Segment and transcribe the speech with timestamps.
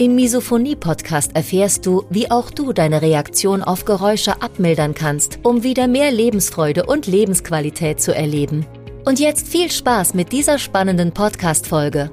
[0.00, 5.88] Im Misophonie-Podcast erfährst du, wie auch du deine Reaktion auf Geräusche abmildern kannst, um wieder
[5.88, 8.64] mehr Lebensfreude und Lebensqualität zu erleben.
[9.04, 12.10] Und jetzt viel Spaß mit dieser spannenden Podcast-Folge.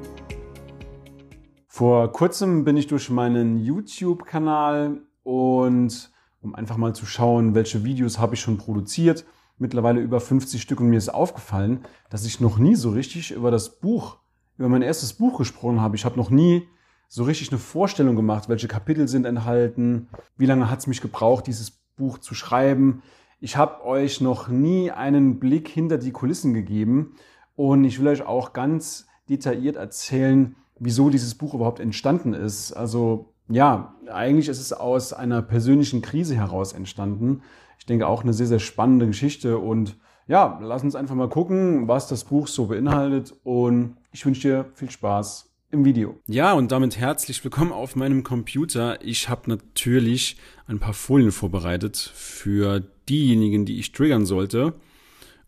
[1.69, 6.11] Vor kurzem bin ich durch meinen YouTube-Kanal und
[6.41, 9.23] um einfach mal zu schauen, welche Videos habe ich schon produziert,
[9.59, 13.49] mittlerweile über 50 Stück und mir ist aufgefallen, dass ich noch nie so richtig über
[13.49, 14.17] das Buch,
[14.57, 15.95] über mein erstes Buch gesprochen habe.
[15.95, 16.67] Ich habe noch nie
[17.07, 20.07] so richtig eine Vorstellung gemacht, welche Kapitel sind enthalten,
[20.37, 23.01] wie lange hat es mich gebraucht, dieses Buch zu schreiben.
[23.39, 27.15] Ich habe euch noch nie einen Blick hinter die Kulissen gegeben
[27.55, 32.73] und ich will euch auch ganz detailliert erzählen, wieso dieses Buch überhaupt entstanden ist.
[32.73, 37.41] Also ja, eigentlich ist es aus einer persönlichen Krise heraus entstanden.
[37.79, 39.97] Ich denke auch eine sehr, sehr spannende Geschichte und
[40.27, 44.65] ja, lass uns einfach mal gucken, was das Buch so beinhaltet und ich wünsche dir
[44.73, 46.21] viel Spaß im Video.
[46.27, 49.03] Ja, und damit herzlich willkommen auf meinem Computer.
[49.03, 54.75] Ich habe natürlich ein paar Folien vorbereitet für diejenigen, die ich triggern sollte.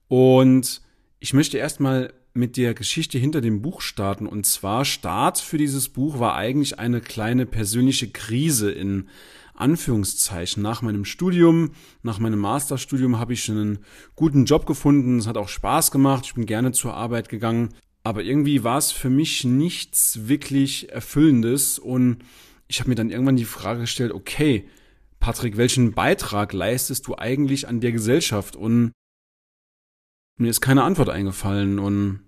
[0.10, 0.82] Und
[1.20, 4.28] ich möchte erstmal mit der Geschichte hinter dem Buch starten.
[4.28, 9.08] Und zwar Start für dieses Buch war eigentlich eine kleine persönliche Krise in
[9.56, 10.62] Anführungszeichen.
[10.62, 11.72] Nach meinem Studium,
[12.04, 13.80] nach meinem Masterstudium habe ich einen
[14.16, 15.20] guten Job gefunden.
[15.20, 16.26] Es hat auch Spaß gemacht.
[16.26, 17.70] Ich bin gerne zur Arbeit gegangen.
[18.04, 22.20] Aber irgendwie war es für mich nichts wirklich Erfüllendes und
[22.68, 24.68] ich habe mir dann irgendwann die Frage gestellt, okay,
[25.20, 28.56] Patrick, welchen Beitrag leistest du eigentlich an der Gesellschaft?
[28.56, 28.92] Und
[30.38, 31.80] mir ist keine Antwort eingefallen.
[31.80, 32.22] Und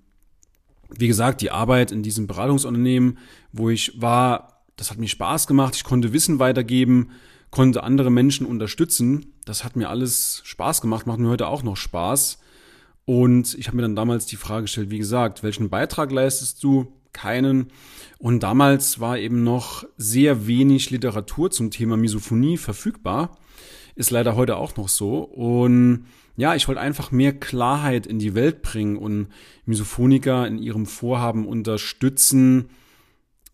[0.89, 3.17] wie gesagt, die Arbeit in diesem Beratungsunternehmen,
[3.51, 5.75] wo ich war, das hat mir Spaß gemacht.
[5.75, 7.11] Ich konnte Wissen weitergeben,
[7.49, 9.33] konnte andere Menschen unterstützen.
[9.45, 12.39] Das hat mir alles Spaß gemacht, macht mir heute auch noch Spaß.
[13.05, 16.93] Und ich habe mir dann damals die Frage gestellt, wie gesagt, welchen Beitrag leistest du?
[17.13, 17.67] Keinen.
[18.19, 23.37] Und damals war eben noch sehr wenig Literatur zum Thema Misophonie verfügbar.
[23.95, 25.19] Ist leider heute auch noch so.
[25.19, 26.05] Und
[26.37, 29.27] ja, ich wollte einfach mehr Klarheit in die Welt bringen und
[29.65, 32.69] Misophoniker in ihrem Vorhaben unterstützen,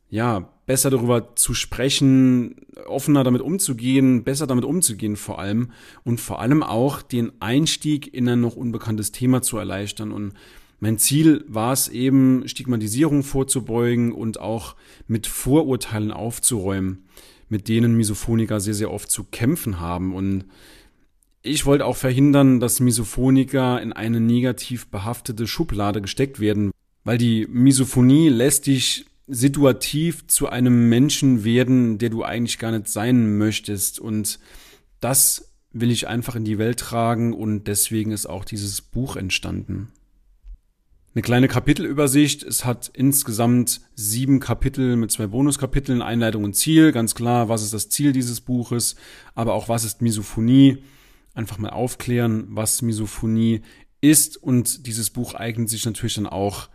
[0.10, 5.72] ja, besser darüber zu sprechen, offener damit umzugehen, besser damit umzugehen vor allem
[6.04, 10.12] und vor allem auch den Einstieg in ein noch unbekanntes Thema zu erleichtern.
[10.12, 10.34] Und
[10.80, 14.76] mein Ziel war es eben, Stigmatisierung vorzubeugen und auch
[15.08, 17.06] mit Vorurteilen aufzuräumen,
[17.50, 20.14] mit denen Misophoniker sehr, sehr oft zu kämpfen haben.
[20.14, 20.46] Und
[21.42, 26.72] ich wollte auch verhindern, dass Misophoniker in eine negativ behaftete Schublade gesteckt werden,
[27.06, 32.88] weil die Misophonie lässt dich situativ zu einem Menschen werden, der du eigentlich gar nicht
[32.88, 34.00] sein möchtest.
[34.00, 34.40] Und
[35.00, 39.92] das will ich einfach in die Welt tragen und deswegen ist auch dieses Buch entstanden.
[41.14, 42.44] Eine kleine Kapitelübersicht.
[42.44, 46.92] Es hat insgesamt sieben Kapitel mit zwei Bonuskapiteln, Einleitung und Ziel.
[46.92, 48.96] Ganz klar, was ist das Ziel dieses Buches,
[49.34, 50.84] aber auch was ist Misophonie.
[51.34, 53.62] Einfach mal aufklären, was Misophonie
[54.00, 54.38] ist.
[54.38, 56.70] Und dieses Buch eignet sich natürlich dann auch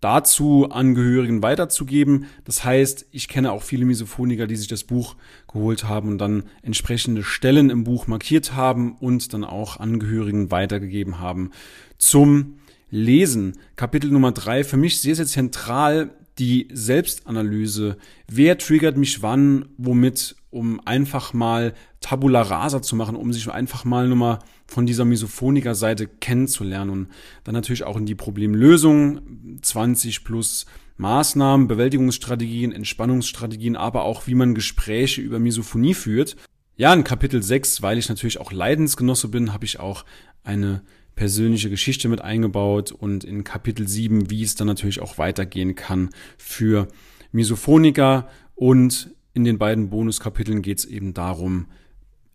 [0.00, 2.26] dazu Angehörigen weiterzugeben.
[2.44, 5.16] Das heißt, ich kenne auch viele Misophoniker, die sich das Buch
[5.50, 11.18] geholt haben und dann entsprechende Stellen im Buch markiert haben und dann auch Angehörigen weitergegeben
[11.18, 11.50] haben
[11.98, 12.58] zum
[12.90, 13.58] Lesen.
[13.76, 17.96] Kapitel Nummer drei für mich sehr, sehr zentral die Selbstanalyse.
[18.28, 23.84] Wer triggert mich wann, womit, um einfach mal Tabula rasa zu machen, um sich einfach
[23.84, 27.08] mal nur mal von dieser Misophoniker-Seite kennenzulernen und
[27.44, 30.66] dann natürlich auch in die Problemlösung 20 plus
[30.96, 36.36] Maßnahmen, Bewältigungsstrategien, Entspannungsstrategien, aber auch wie man Gespräche über Misophonie führt.
[36.76, 40.04] Ja, in Kapitel 6, weil ich natürlich auch Leidensgenosse bin, habe ich auch
[40.44, 40.82] eine
[41.18, 46.10] persönliche Geschichte mit eingebaut und in Kapitel 7, wie es dann natürlich auch weitergehen kann
[46.36, 46.86] für
[47.32, 51.66] Misophoniker und in den beiden Bonuskapiteln geht es eben darum,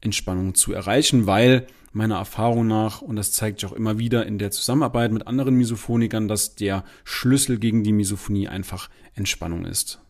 [0.01, 4.37] Entspannung zu erreichen, weil meiner Erfahrung nach, und das zeigt sich auch immer wieder in
[4.37, 10.01] der Zusammenarbeit mit anderen Misophonikern, dass der Schlüssel gegen die Misophonie einfach Entspannung ist.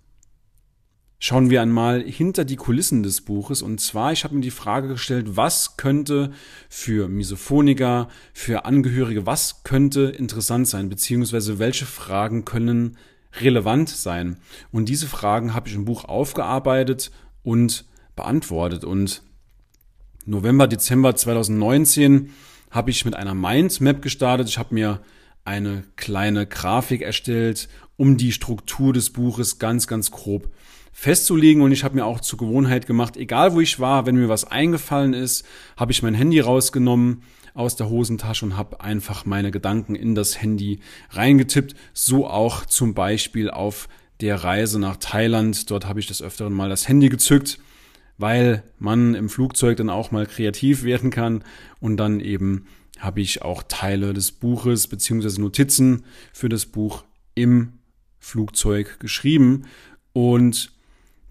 [1.25, 3.62] Schauen wir einmal hinter die Kulissen des Buches.
[3.62, 6.31] Und zwar, ich habe mir die Frage gestellt, was könnte
[6.68, 12.98] für Misophoniker, für Angehörige, was könnte interessant sein, beziehungsweise welche Fragen können
[13.40, 14.36] relevant sein?
[14.74, 17.10] Und diese Fragen habe ich im Buch aufgearbeitet
[17.42, 17.86] und
[18.18, 18.84] beantwortet.
[18.84, 19.24] Und
[20.25, 22.31] November, Dezember 2019
[22.70, 24.50] habe ich mit einer Mindmap gestartet.
[24.50, 25.00] Ich habe mir
[25.46, 30.52] eine kleine Grafik erstellt, um die Struktur des Buches ganz, ganz grob
[30.94, 31.62] festzulegen.
[31.62, 34.45] Und ich habe mir auch zur Gewohnheit gemacht, egal wo ich war, wenn mir was
[34.45, 35.45] eingefallen ist,
[35.75, 37.24] habe ich mein Handy rausgenommen
[37.54, 40.80] aus der Hosentasche und habe einfach meine Gedanken in das Handy
[41.10, 41.75] reingetippt.
[41.94, 43.90] So auch zum Beispiel auf
[44.22, 45.69] der Reise nach Thailand.
[45.69, 47.60] Dort habe ich des Öfteren mal das Handy gezückt,
[48.18, 51.44] weil man im Flugzeug dann auch mal kreativ werden kann
[51.80, 52.66] und dann eben
[53.00, 57.04] habe ich auch Teile des Buches beziehungsweise Notizen für das Buch
[57.36, 57.74] im
[58.19, 59.63] Flugzeug geschrieben
[60.13, 60.72] und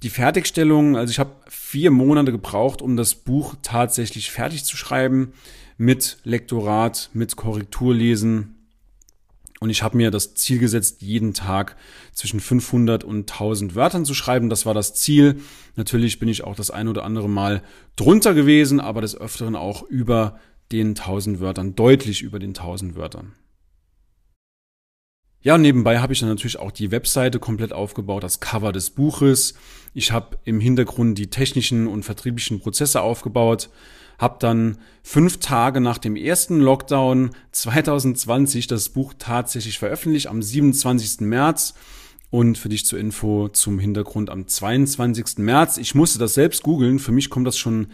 [0.03, 5.33] die Fertigstellung, also ich habe vier Monate gebraucht, um das Buch tatsächlich fertig zu schreiben,
[5.79, 8.57] mit Lektorat, mit Korrekturlesen.
[9.61, 11.77] Und ich habe mir das Ziel gesetzt, jeden Tag
[12.13, 14.51] zwischen 500 und 1000 Wörtern zu schreiben.
[14.51, 15.41] Das war das Ziel.
[15.77, 17.63] Natürlich bin ich auch das ein oder andere Mal
[17.95, 20.41] drunter gewesen, aber des Öfteren auch über
[20.73, 23.35] den 1000 Wörtern, deutlich über den 1000 Wörtern.
[25.43, 28.91] Ja, und nebenbei habe ich dann natürlich auch die Webseite komplett aufgebaut, das Cover des
[28.91, 29.55] Buches.
[29.93, 33.69] Ich habe im Hintergrund die technischen und vertrieblichen Prozesse aufgebaut,
[34.19, 41.21] habe dann fünf Tage nach dem ersten Lockdown 2020 das Buch tatsächlich veröffentlicht, am 27.
[41.23, 41.75] März.
[42.31, 45.37] Und für dich zur Info zum Hintergrund am 22.
[45.37, 45.77] März.
[45.77, 46.99] Ich musste das selbst googeln.
[46.99, 47.89] Für mich kommt das schon,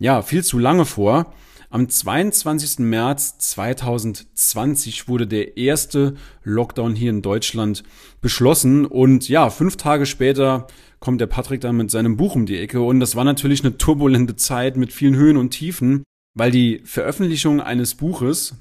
[0.00, 1.32] ja, viel zu lange vor.
[1.68, 2.80] Am 22.
[2.80, 7.84] März 2020 wurde der erste Lockdown hier in Deutschland
[8.20, 10.66] beschlossen und ja, fünf Tage später
[10.98, 13.78] kommt der Patrick dann mit seinem Buch um die Ecke und das war natürlich eine
[13.78, 16.02] turbulente Zeit mit vielen Höhen und Tiefen,
[16.34, 18.54] weil die Veröffentlichung eines Buches,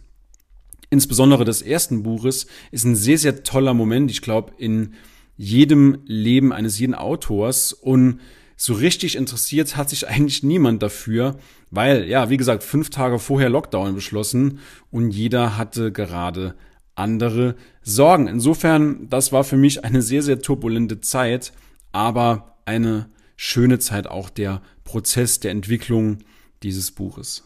[0.92, 4.94] insbesondere des ersten Buches, ist ein sehr, sehr toller Moment, ich glaube, in
[5.36, 8.20] jedem Leben eines jeden Autors und
[8.62, 11.40] so richtig interessiert hat sich eigentlich niemand dafür,
[11.72, 14.60] weil, ja, wie gesagt, fünf Tage vorher Lockdown beschlossen
[14.92, 16.56] und jeder hatte gerade
[16.94, 18.28] andere Sorgen.
[18.28, 21.54] Insofern, das war für mich eine sehr, sehr turbulente Zeit,
[21.94, 26.18] aber eine schöne Zeit auch der Prozess der Entwicklung
[26.62, 27.46] dieses Buches.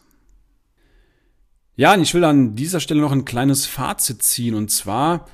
[1.76, 5.28] Ja, und ich will an dieser Stelle noch ein kleines Fazit ziehen und zwar,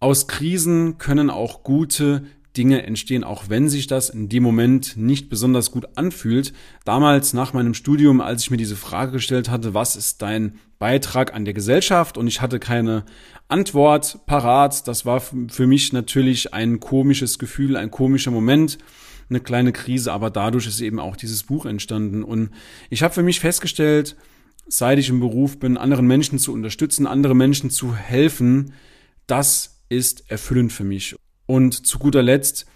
[0.00, 2.24] aus Krisen können auch gute
[2.56, 6.52] Dinge entstehen, auch wenn sich das in dem Moment nicht besonders gut anfühlt.
[6.84, 11.34] Damals nach meinem Studium, als ich mir diese Frage gestellt hatte, was ist dein Beitrag
[11.34, 12.18] an der Gesellschaft?
[12.18, 13.04] Und ich hatte keine
[13.48, 14.86] Antwort parat.
[14.86, 18.78] Das war für mich natürlich ein komisches Gefühl, ein komischer Moment
[19.30, 22.22] eine kleine Krise, aber dadurch ist eben auch dieses Buch entstanden.
[22.22, 22.50] Und
[22.90, 24.16] ich habe für mich festgestellt,
[24.68, 28.74] seit ich im Beruf bin, anderen Menschen zu unterstützen, andere Menschen zu helfen,
[29.26, 31.16] das ist erfüllend für mich.
[31.46, 32.66] Und zu guter Letzt,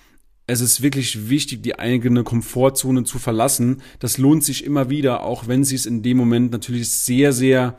[0.46, 3.82] es ist wirklich wichtig, die eigene Komfortzone zu verlassen.
[3.98, 7.76] Das lohnt sich immer wieder, auch wenn es sich in dem Moment natürlich sehr, sehr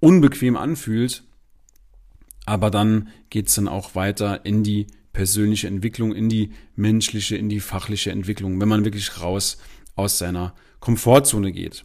[0.00, 1.24] unbequem anfühlt.
[2.46, 7.60] Aber dann geht's dann auch weiter in die persönliche Entwicklung, in die menschliche, in die
[7.60, 9.58] fachliche Entwicklung, wenn man wirklich raus
[9.94, 11.84] aus seiner Komfortzone geht.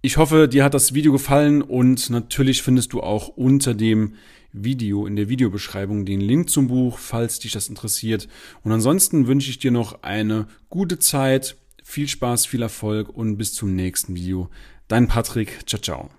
[0.00, 4.14] Ich hoffe, dir hat das Video gefallen und natürlich findest du auch unter dem
[4.54, 8.28] Video, in der Videobeschreibung den Link zum Buch, falls dich das interessiert.
[8.62, 13.52] Und ansonsten wünsche ich dir noch eine gute Zeit, viel Spaß, viel Erfolg und bis
[13.52, 14.48] zum nächsten Video.
[14.88, 16.14] Dein Patrick, ciao, ciao.